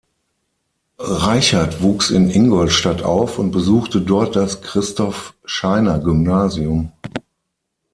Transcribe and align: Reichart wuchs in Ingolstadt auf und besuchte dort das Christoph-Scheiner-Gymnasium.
Reichart 0.97 1.83
wuchs 1.83 2.09
in 2.09 2.31
Ingolstadt 2.31 3.03
auf 3.03 3.37
und 3.37 3.51
besuchte 3.51 4.01
dort 4.01 4.35
das 4.35 4.63
Christoph-Scheiner-Gymnasium. 4.63 6.91